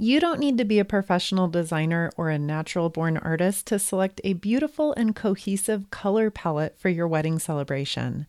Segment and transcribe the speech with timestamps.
[0.00, 4.20] You don't need to be a professional designer or a natural born artist to select
[4.22, 8.24] a beautiful and cohesive color palette for your wedding celebration.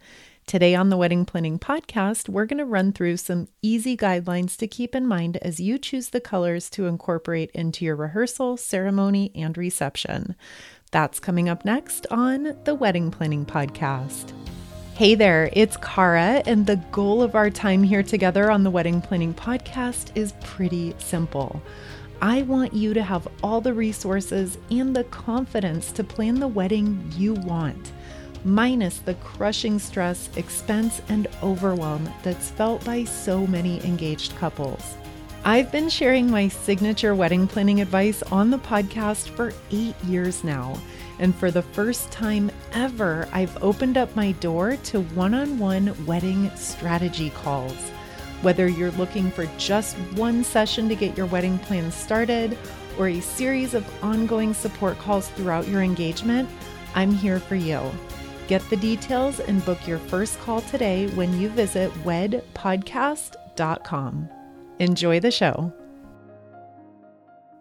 [0.48, 4.66] Today on the Wedding Planning Podcast, we're going to run through some easy guidelines to
[4.66, 9.56] keep in mind as you choose the colors to incorporate into your rehearsal, ceremony, and
[9.56, 10.36] reception.
[10.90, 14.34] That's coming up next on the Wedding Planning Podcast.
[15.00, 19.00] Hey there, it's Kara, and the goal of our time here together on the Wedding
[19.00, 21.62] Planning Podcast is pretty simple.
[22.22, 27.14] I want you to have all the resources and the confidence to plan the wedding
[27.16, 27.94] you want,
[28.44, 34.98] minus the crushing stress, expense, and overwhelm that's felt by so many engaged couples.
[35.46, 40.78] I've been sharing my signature wedding planning advice on the podcast for eight years now.
[41.20, 46.06] And for the first time ever, I've opened up my door to one on one
[46.06, 47.76] wedding strategy calls.
[48.42, 52.58] Whether you're looking for just one session to get your wedding plans started
[52.98, 56.50] or a series of ongoing support calls throughout your engagement,
[56.96, 57.82] I'm here for you.
[58.48, 64.30] Get the details and book your first call today when you visit wedpodcast.com.
[64.80, 65.74] Enjoy the show.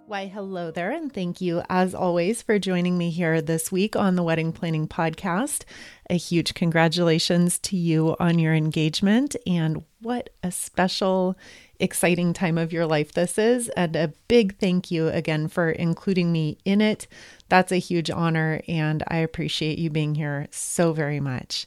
[0.09, 4.17] Why, hello there, and thank you as always for joining me here this week on
[4.17, 5.65] the Wedding Planning Podcast.
[6.09, 11.37] A huge congratulations to you on your engagement, and what a special,
[11.79, 13.69] exciting time of your life this is.
[13.77, 17.07] And a big thank you again for including me in it.
[17.51, 21.67] That's a huge honor, and I appreciate you being here so very much.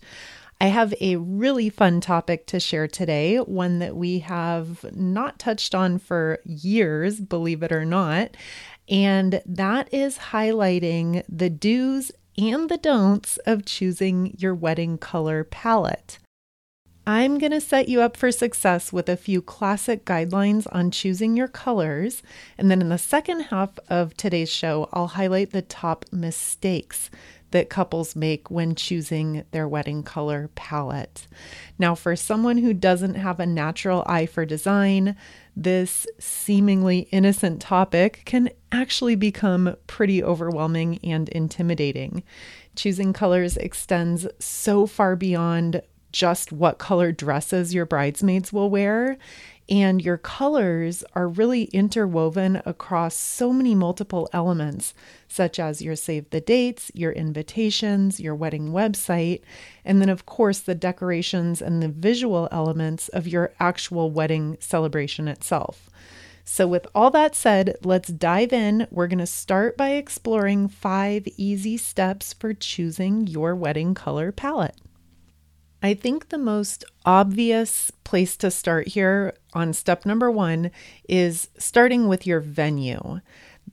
[0.62, 5.74] I have a really fun topic to share today, one that we have not touched
[5.74, 8.38] on for years, believe it or not.
[8.88, 16.20] And that is highlighting the do's and the don'ts of choosing your wedding color palette.
[17.08, 21.36] I'm going to set you up for success with a few classic guidelines on choosing
[21.36, 22.22] your colors.
[22.60, 27.10] And then in the second half of today's show, I'll highlight the top mistakes
[27.52, 31.28] that couples make when choosing their wedding color palette.
[31.78, 35.16] Now, for someone who doesn't have a natural eye for design,
[35.56, 42.24] this seemingly innocent topic can actually become pretty overwhelming and intimidating.
[42.76, 49.18] Choosing colors extends so far beyond just what color dresses your bridesmaids will wear.
[49.72, 54.94] And your colors are really interwoven across so many multiple elements,
[55.30, 59.40] such as your save the dates, your invitations, your wedding website,
[59.86, 65.30] and then, of course, the decorations and the visual elements of your actual wedding celebration
[65.30, 65.90] itself.
[66.44, 68.88] So, with all that said, let's dive in.
[68.92, 74.76] We're going to start by exploring five easy steps for choosing your wedding color palette.
[75.82, 80.72] I think the most obvious place to start here on step number one
[81.10, 83.22] is starting with your venue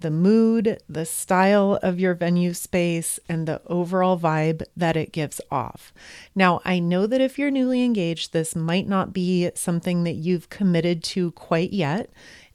[0.00, 5.41] the mood, the style of your venue space, and the overall vibe that it gives
[5.50, 5.92] off.
[6.34, 10.50] Now, I know that if you're newly engaged, this might not be something that you've
[10.50, 12.10] committed to quite yet.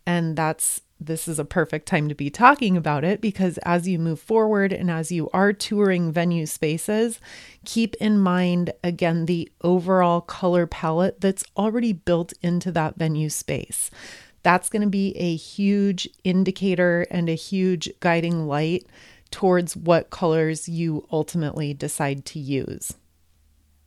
[0.06, 4.00] And that's this is a perfect time to be talking about it because as you
[4.00, 7.20] move forward and as you are touring venue spaces,
[7.66, 13.90] keep in mind again the overall color palette that's already built into that venue space.
[14.44, 18.86] That's going to be a huge indicator and a huge guiding light
[19.32, 22.94] towards what colors you ultimately decide to use.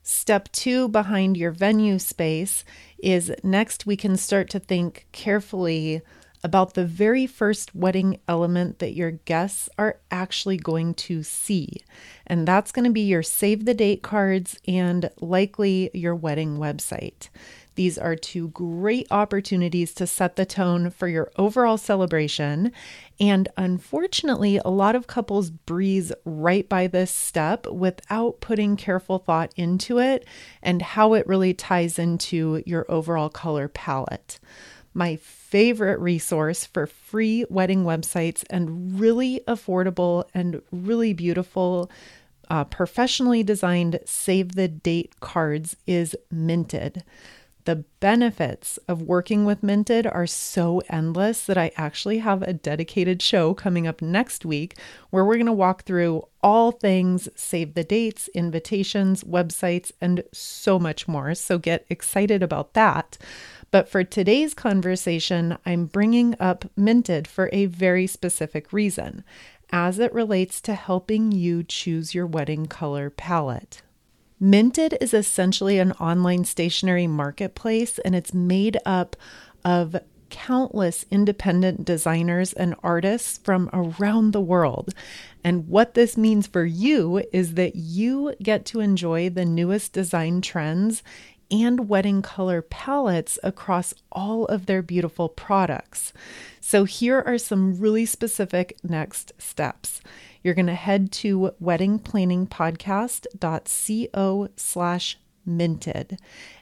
[0.03, 2.65] Step two behind your venue space
[2.99, 6.01] is next we can start to think carefully
[6.43, 11.81] about the very first wedding element that your guests are actually going to see.
[12.27, 17.29] And that's going to be your save the date cards and likely your wedding website.
[17.77, 22.73] These are two great opportunities to set the tone for your overall celebration.
[23.21, 29.53] And unfortunately, a lot of couples breeze right by this step without putting careful thought
[29.57, 30.27] into it
[30.63, 34.41] and how it really ties into your overall color palette
[34.97, 41.91] my favorite resource for free wedding websites and really affordable and really beautiful,
[42.49, 47.05] uh, professionally designed save the date cards is Minted.
[47.67, 53.21] The benefits of working with Minted are so endless that I actually have a dedicated
[53.21, 54.79] show coming up next week
[55.11, 60.79] where we're going to walk through all things save the dates, invitations, websites, and so
[60.79, 61.35] much more.
[61.35, 63.19] So get excited about that.
[63.77, 69.23] But for today's conversation, I'm bringing up Minted for a very specific reason,
[69.71, 73.83] as it relates to helping you choose your wedding color palette.
[74.41, 79.15] Minted is essentially an online stationery marketplace and it's made up
[79.63, 79.95] of
[80.31, 84.95] countless independent designers and artists from around the world.
[85.45, 90.41] And what this means for you is that you get to enjoy the newest design
[90.41, 91.03] trends
[91.51, 96.13] and wedding color palettes across all of their beautiful products.
[96.61, 100.01] So, here are some really specific next steps.
[100.43, 106.19] You're going to head to weddingplanningpodcast.co slash minted.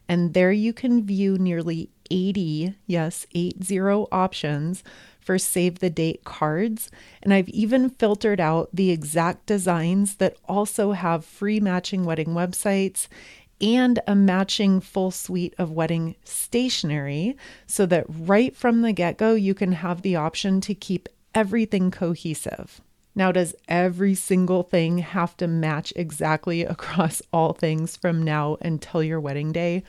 [0.08, 3.78] And there you can view nearly 80, yes, 80
[4.12, 4.84] options
[5.18, 6.90] for save the date cards.
[7.22, 13.08] And I've even filtered out the exact designs that also have free matching wedding websites
[13.60, 17.36] and a matching full suite of wedding stationery
[17.66, 21.90] so that right from the get go, you can have the option to keep everything
[21.90, 22.80] cohesive.
[23.14, 29.02] Now, does every single thing have to match exactly across all things from now until
[29.02, 29.82] your wedding day?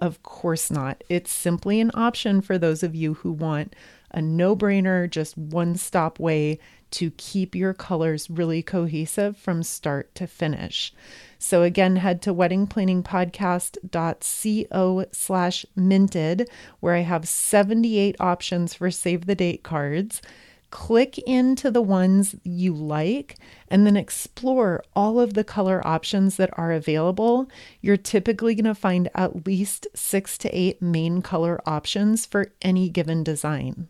[0.00, 1.02] Of course not.
[1.08, 3.74] It's simply an option for those of you who want
[4.10, 6.58] a no brainer, just one stop way
[6.92, 10.92] to keep your colors really cohesive from start to finish.
[11.38, 16.48] So again, head to weddingplanningpodcast.co slash minted,
[16.80, 20.22] where I have 78 options for save the date cards
[20.70, 23.36] click into the ones you like
[23.68, 27.48] and then explore all of the color options that are available.
[27.80, 32.88] You're typically going to find at least six to eight main color options for any
[32.88, 33.88] given design.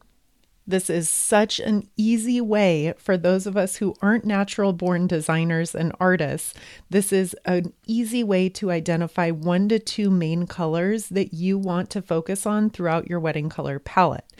[0.68, 5.74] This is such an easy way for those of us who aren't natural born designers
[5.74, 6.52] and artists.
[6.90, 11.88] This is an easy way to identify one to two main colors that you want
[11.90, 14.30] to focus on throughout your wedding color palette.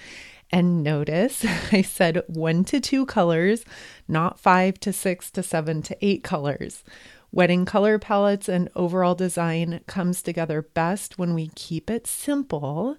[0.51, 3.65] And notice I said one to two colors,
[4.07, 6.85] not five to six to seven to eight colors.
[7.31, 12.97] Wedding color palettes and overall design comes together best when we keep it simple.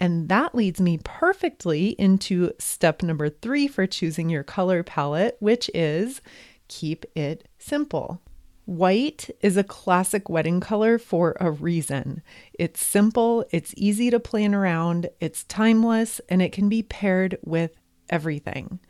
[0.00, 5.70] And that leads me perfectly into step number three for choosing your color palette, which
[5.72, 6.20] is
[6.68, 8.20] keep it simple.
[8.66, 12.22] White is a classic wedding color for a reason.
[12.54, 17.72] It's simple, it's easy to plan around, it's timeless, and it can be paired with
[18.08, 18.80] everything.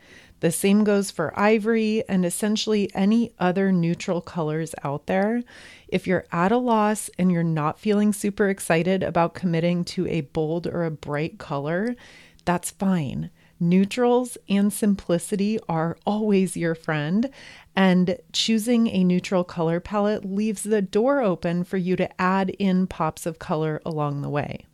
[0.45, 5.43] The same goes for ivory and essentially any other neutral colors out there.
[5.89, 10.21] If you're at a loss and you're not feeling super excited about committing to a
[10.21, 11.97] bold or a bright color,
[12.45, 13.31] that's fine.
[13.59, 17.31] Neutrals and simplicity are always your friend,
[17.75, 22.87] and choosing a neutral color palette leaves the door open for you to add in
[22.87, 24.67] pops of color along the way.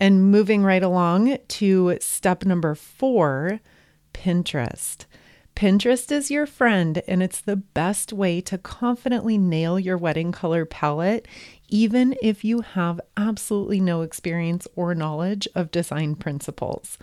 [0.00, 3.60] And moving right along to step number four
[4.12, 5.06] Pinterest.
[5.54, 10.64] Pinterest is your friend, and it's the best way to confidently nail your wedding color
[10.64, 11.28] palette,
[11.68, 16.98] even if you have absolutely no experience or knowledge of design principles.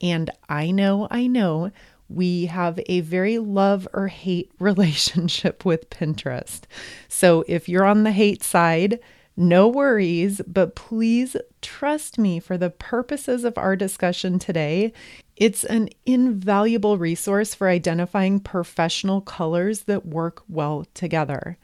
[0.00, 1.70] And I know, I know,
[2.08, 6.62] we have a very love or hate relationship with Pinterest.
[7.08, 8.98] So if you're on the hate side,
[9.36, 14.92] no worries, but please trust me for the purposes of our discussion today.
[15.36, 21.56] It's an invaluable resource for identifying professional colors that work well together.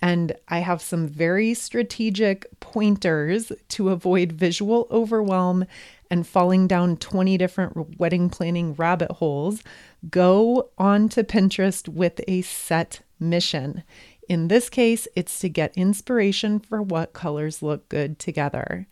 [0.00, 5.66] And I have some very strategic pointers to avoid visual overwhelm
[6.10, 9.62] and falling down 20 different wedding planning rabbit holes,
[10.08, 13.82] go on to Pinterest with a set mission.
[14.28, 18.86] In this case, it's to get inspiration for what colors look good together.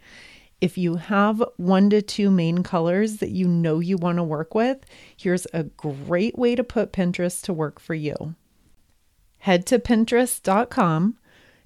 [0.60, 4.54] If you have one to two main colors that you know you want to work
[4.54, 4.78] with,
[5.14, 8.34] here's a great way to put Pinterest to work for you.
[9.38, 11.18] Head to pinterest.com,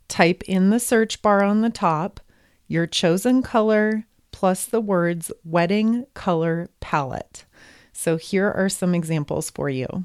[0.09, 2.21] type in the search bar on the top
[2.67, 7.45] your chosen color, plus the words wedding color palette.
[7.93, 10.05] So here are some examples for you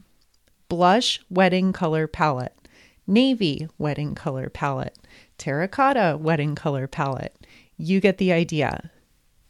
[0.68, 2.65] blush wedding color palette,
[3.08, 4.98] navy wedding color palette,
[5.38, 7.46] terracotta wedding color palette.
[7.78, 8.92] You get the idea.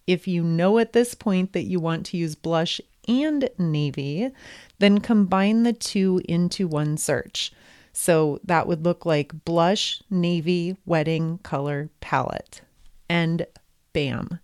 [0.07, 4.31] If you know at this point that you want to use blush and navy,
[4.79, 7.51] then combine the two into one search.
[7.93, 12.61] So that would look like blush navy wedding color palette.
[13.07, 13.45] And
[13.93, 14.39] bam.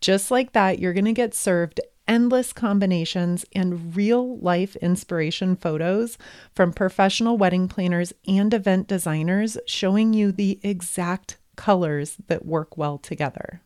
[0.00, 6.18] Just like that, you're going to get served endless combinations and real life inspiration photos
[6.54, 12.98] from professional wedding planners and event designers showing you the exact colors that work well
[12.98, 13.60] together.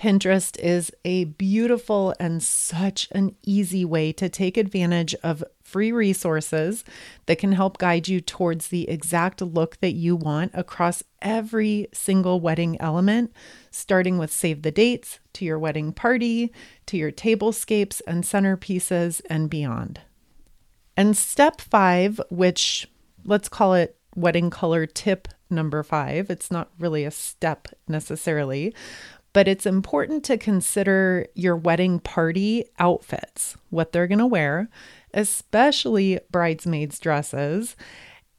[0.00, 6.86] Pinterest is a beautiful and such an easy way to take advantage of free resources
[7.26, 12.40] that can help guide you towards the exact look that you want across every single
[12.40, 13.30] wedding element,
[13.70, 16.50] starting with save the dates to your wedding party
[16.86, 20.00] to your tablescapes and centerpieces and beyond.
[20.96, 22.88] And step five, which
[23.26, 28.74] let's call it wedding color tip number five, it's not really a step necessarily,
[29.32, 34.68] but it's important to consider your wedding party outfits, what they're going to wear,
[35.14, 37.76] especially bridesmaids' dresses.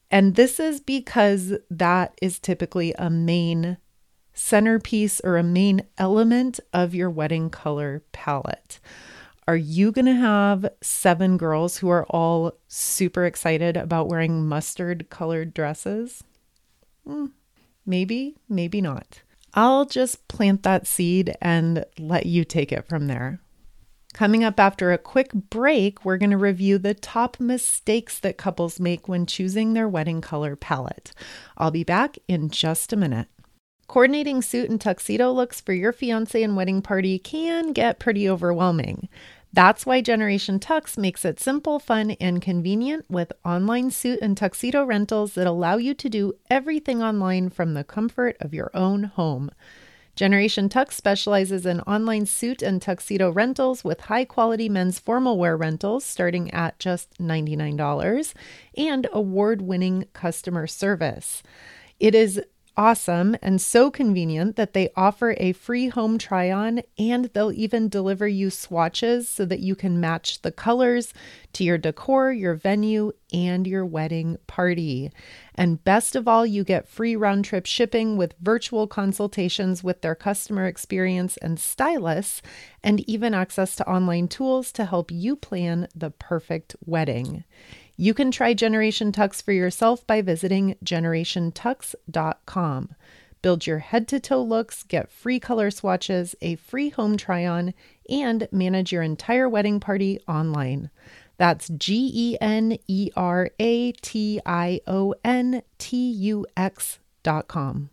[0.10, 3.78] And this is because that is typically a main
[4.34, 8.80] centerpiece or a main element of your wedding color palette.
[9.48, 15.10] Are you going to have seven girls who are all super excited about wearing mustard
[15.10, 16.24] colored dresses?
[17.06, 17.28] Hmm,
[17.86, 19.22] maybe, maybe not.
[19.53, 23.39] I'll just plant that seed and let you take it from there.
[24.13, 28.79] Coming up after a quick break, we're going to review the top mistakes that couples
[28.79, 31.13] make when choosing their wedding color palette.
[31.58, 33.27] I'll be back in just a minute.
[33.88, 39.10] Coordinating suit and tuxedo looks for your fiance and wedding party can get pretty overwhelming.
[39.53, 44.86] That's why Generation Tux makes it simple, fun, and convenient with online suit and tuxedo
[44.86, 49.51] rentals that allow you to do everything online from the comfort of your own home.
[50.15, 55.58] Generation Tux specializes in online suit and tuxedo rentals with high quality men's formal wear
[55.58, 58.34] rentals starting at just $99
[58.77, 61.43] and award winning customer service.
[62.00, 62.41] It is
[62.78, 67.90] awesome and so convenient that they offer a free home try on and they'll even
[67.90, 71.13] deliver you swatches so that you can match the colors
[71.54, 75.12] to your decor, your venue, and your wedding party.
[75.56, 80.16] And best of all, you get free round trip shipping with virtual consultations with their
[80.16, 82.42] customer experience and stylists,
[82.84, 87.44] and even access to online tools to help you plan the perfect wedding.
[88.01, 92.96] You can try Generation Tux for yourself by visiting generationtux.com.
[93.43, 97.75] Build your head to toe looks, get free color swatches, a free home try on,
[98.10, 100.89] and manage your entire wedding party online.
[101.38, 107.48] That's G E N E R A T I O N T U X dot
[107.48, 107.91] com.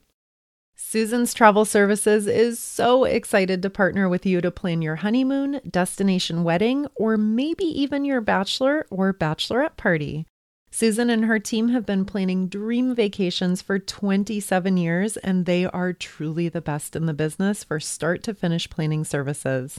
[0.90, 6.44] Susan's Travel Services is so excited to partner with you to plan your honeymoon, destination
[6.44, 10.24] wedding, or maybe even your bachelor or bachelorette party.
[10.70, 15.92] Susan and her team have been planning dream vacations for 27 years, and they are
[15.92, 19.78] truly the best in the business for start to finish planning services.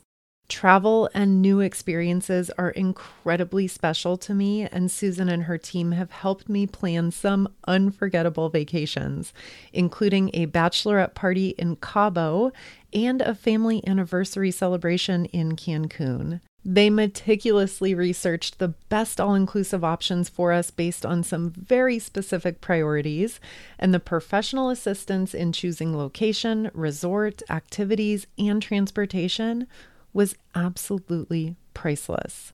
[0.50, 6.12] Travel and new experiences are incredibly special to me, and Susan and her team have
[6.12, 9.32] helped me plan some unforgettable vacations,
[9.74, 12.52] including a bachelorette party in Cabo
[12.92, 16.42] and a family anniversary celebration in Cancun.
[16.66, 22.60] They meticulously researched the best all inclusive options for us based on some very specific
[22.60, 23.40] priorities,
[23.78, 29.68] and the professional assistance in choosing location, resort, activities, and transportation
[30.14, 32.52] was absolutely priceless.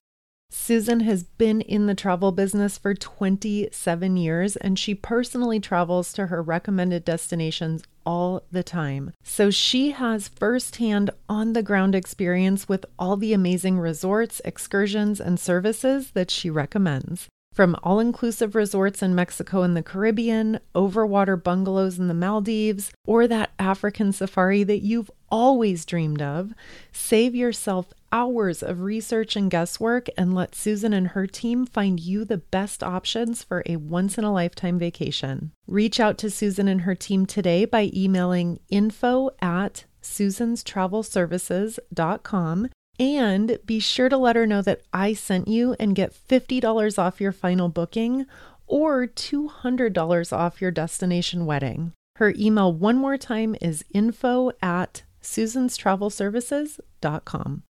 [0.50, 6.28] Susan has been in the travel business for 27 years and she personally travels to
[6.28, 9.12] her recommended destinations all the time.
[9.24, 15.40] So she has firsthand on the ground experience with all the amazing resorts, excursions, and
[15.40, 17.28] services that she recommends.
[17.56, 23.28] From all inclusive resorts in Mexico and the Caribbean, overwater bungalows in the Maldives, or
[23.28, 26.54] that African safari that you've always dreamed of,
[26.92, 32.26] save yourself hours of research and guesswork and let Susan and her team find you
[32.26, 35.54] the best options for a once in a lifetime vacation.
[35.66, 43.80] Reach out to Susan and her team today by emailing info at susanstravelservices.com and be
[43.80, 47.70] sure to let her know that I sent you and get $50 off your final
[47.70, 48.26] booking
[48.68, 51.94] or $200 off your destination wedding.
[52.18, 57.64] Her email, one more time, is info at susanstravelservices.com.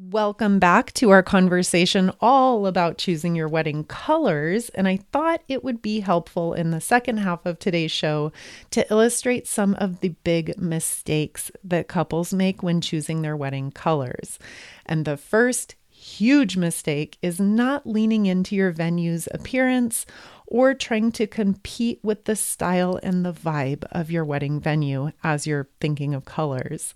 [0.00, 4.68] Welcome back to our conversation all about choosing your wedding colors.
[4.68, 8.30] And I thought it would be helpful in the second half of today's show
[8.70, 14.38] to illustrate some of the big mistakes that couples make when choosing their wedding colors.
[14.86, 20.06] And the first huge mistake is not leaning into your venue's appearance
[20.46, 25.44] or trying to compete with the style and the vibe of your wedding venue as
[25.44, 26.94] you're thinking of colors.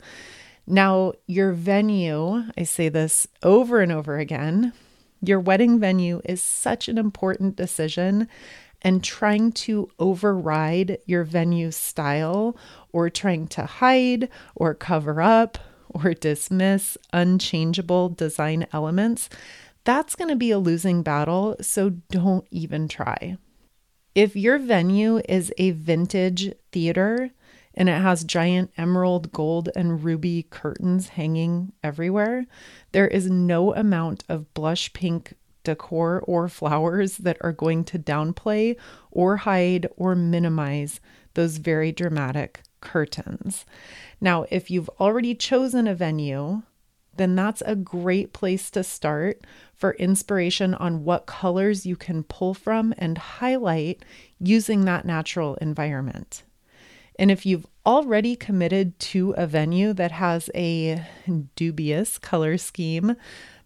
[0.66, 4.72] Now, your venue, I say this over and over again,
[5.20, 8.28] your wedding venue is such an important decision,
[8.82, 12.56] and trying to override your venue style
[12.92, 19.28] or trying to hide or cover up or dismiss unchangeable design elements,
[19.84, 23.36] that's going to be a losing battle, so don't even try.
[24.14, 27.30] If your venue is a vintage theater
[27.74, 32.46] and it has giant emerald, gold, and ruby curtains hanging everywhere,
[32.92, 38.76] there is no amount of blush pink decor or flowers that are going to downplay
[39.10, 41.00] or hide or minimize
[41.34, 43.64] those very dramatic curtains.
[44.20, 46.62] Now, if you've already chosen a venue,
[47.16, 49.40] then that's a great place to start
[49.74, 54.04] for inspiration on what colors you can pull from and highlight
[54.40, 56.42] using that natural environment.
[57.18, 61.04] And if you've already committed to a venue that has a
[61.56, 63.16] dubious color scheme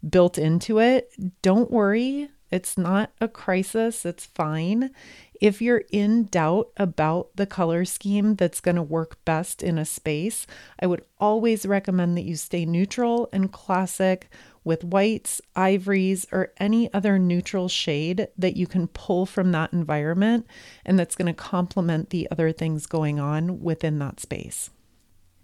[0.09, 1.11] built into it,
[1.43, 2.29] don't worry.
[2.51, 4.91] It's not a crisis, it's fine.
[5.41, 9.85] If you're in doubt about the color scheme that's going to work best in a
[9.85, 10.47] space,
[10.81, 14.29] I would always recommend that you stay neutral and classic
[14.65, 20.47] with whites, ivories, or any other neutral shade that you can pull from that environment
[20.85, 24.71] and that's going to complement the other things going on within that space.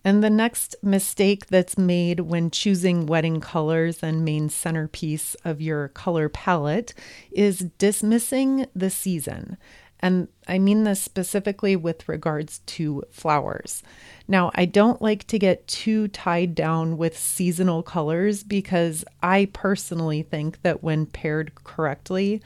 [0.04, 5.88] And the next mistake that's made when choosing wedding colors and main centerpiece of your
[5.88, 6.92] color palette
[7.30, 9.56] is dismissing the season.
[10.02, 13.84] And I mean this specifically with regards to flowers.
[14.26, 20.22] Now, I don't like to get too tied down with seasonal colors because I personally
[20.22, 22.42] think that when paired correctly,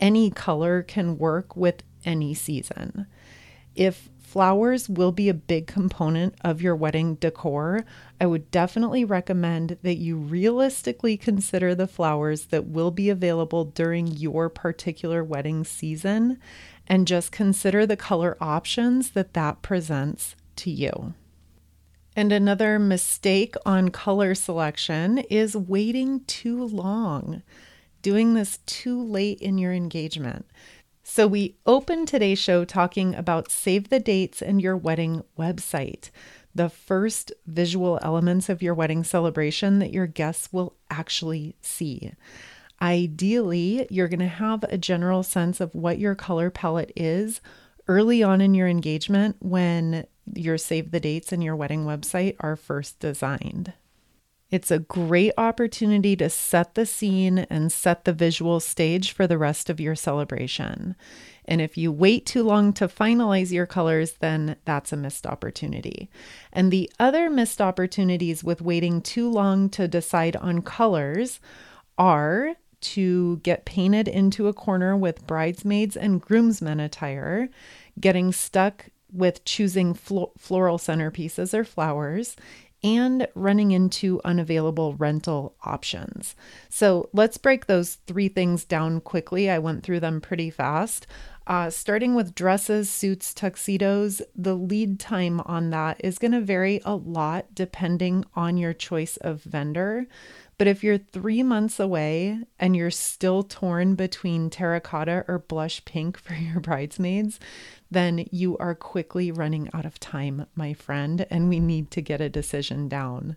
[0.00, 3.06] any color can work with any season.
[3.74, 7.84] If flowers will be a big component of your wedding decor,
[8.20, 14.08] I would definitely recommend that you realistically consider the flowers that will be available during
[14.08, 16.38] your particular wedding season
[16.86, 21.14] and just consider the color options that that presents to you.
[22.14, 27.42] And another mistake on color selection is waiting too long,
[28.00, 30.46] doing this too late in your engagement.
[31.08, 36.10] So, we open today's show talking about save the dates and your wedding website,
[36.52, 42.12] the first visual elements of your wedding celebration that your guests will actually see.
[42.80, 47.40] Ideally, you're going to have a general sense of what your color palette is
[47.88, 52.56] early on in your engagement when your save the dates and your wedding website are
[52.56, 53.72] first designed.
[54.48, 59.38] It's a great opportunity to set the scene and set the visual stage for the
[59.38, 60.94] rest of your celebration.
[61.46, 66.08] And if you wait too long to finalize your colors, then that's a missed opportunity.
[66.52, 71.40] And the other missed opportunities with waiting too long to decide on colors
[71.98, 72.54] are
[72.94, 77.48] to get painted into a corner with bridesmaids and groomsmen attire,
[77.98, 82.36] getting stuck with choosing flo- floral centerpieces or flowers,
[82.84, 86.36] and running into unavailable rental options.
[86.68, 89.50] So let's break those three things down quickly.
[89.50, 91.06] I went through them pretty fast.
[91.46, 96.80] Uh, starting with dresses, suits, tuxedos, the lead time on that is going to vary
[96.84, 100.06] a lot depending on your choice of vendor.
[100.58, 106.16] But if you're three months away and you're still torn between terracotta or blush pink
[106.22, 107.38] for your bridesmaids,
[107.90, 112.20] then you are quickly running out of time, my friend, and we need to get
[112.20, 113.36] a decision down.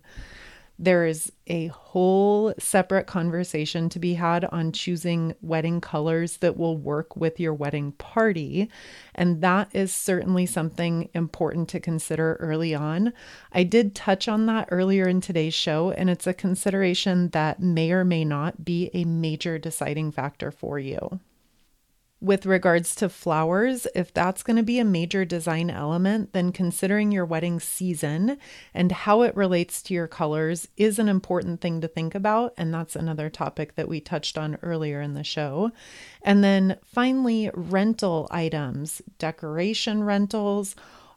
[0.82, 6.78] There is a whole separate conversation to be had on choosing wedding colors that will
[6.78, 8.70] work with your wedding party.
[9.14, 13.12] And that is certainly something important to consider early on.
[13.52, 17.92] I did touch on that earlier in today's show, and it's a consideration that may
[17.92, 21.20] or may not be a major deciding factor for you
[22.20, 27.10] with regards to flowers, if that's going to be a major design element, then considering
[27.10, 28.36] your wedding season
[28.74, 32.52] and how it relates to your colors is an important thing to think about.
[32.58, 35.72] And that's another topic that we touched on earlier in the show.
[36.22, 40.76] And then finally, rental items, decoration rentals,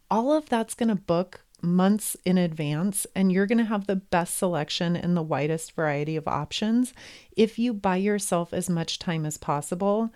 [0.09, 3.95] all of that's going to book months in advance, and you're going to have the
[3.95, 6.93] best selection and the widest variety of options
[7.35, 10.11] if you buy yourself as much time as possible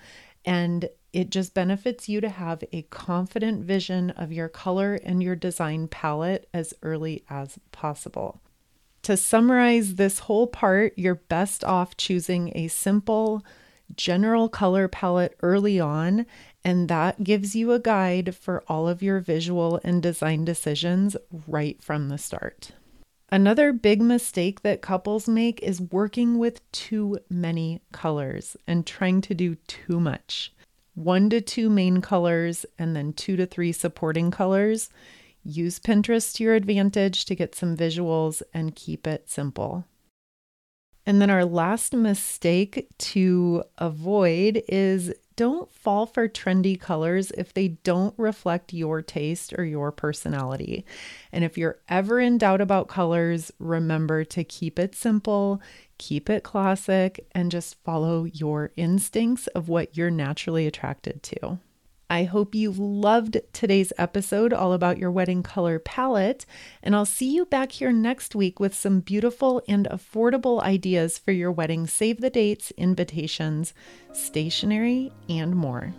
[0.48, 5.36] and it just benefits you to have a confident vision of your color and your
[5.36, 8.40] design palette as early as possible.
[9.04, 13.46] To summarize this whole part, you're best off choosing a simple,
[13.96, 16.26] general color palette early on,
[16.64, 21.82] and that gives you a guide for all of your visual and design decisions right
[21.84, 22.72] from the start.
[23.30, 29.34] Another big mistake that couples make is working with too many colors and trying to
[29.34, 30.54] do too much.
[30.96, 34.90] One to two main colors and then two to three supporting colors
[35.48, 39.86] Use Pinterest to your advantage to get some visuals and keep it simple.
[41.06, 47.70] And then our last mistake to avoid is don't fall for trendy colors if they
[47.70, 50.86] don't reflect your taste or your personality.
[51.32, 55.62] And if you're ever in doubt about colors, remember to keep it simple,
[55.98, 61.60] keep it classic, and just follow your instincts of what you're naturally attracted to.
[62.10, 66.46] I hope you loved today's episode all about your wedding color palette,
[66.82, 71.32] and I'll see you back here next week with some beautiful and affordable ideas for
[71.32, 73.74] your wedding save the dates, invitations,
[74.14, 75.94] stationery, and more.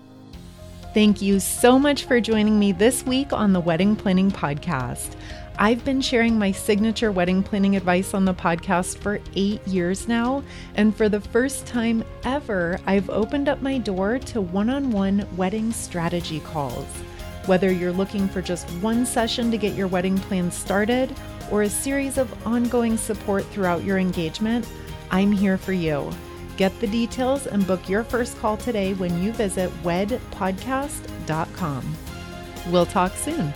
[0.98, 5.14] Thank you so much for joining me this week on the Wedding Planning Podcast.
[5.56, 10.42] I've been sharing my signature wedding planning advice on the podcast for eight years now.
[10.74, 15.24] And for the first time ever, I've opened up my door to one on one
[15.36, 16.88] wedding strategy calls.
[17.46, 21.14] Whether you're looking for just one session to get your wedding plan started
[21.52, 24.68] or a series of ongoing support throughout your engagement,
[25.12, 26.10] I'm here for you.
[26.58, 31.96] Get the details and book your first call today when you visit wedpodcast.com.
[32.72, 33.54] We'll talk soon.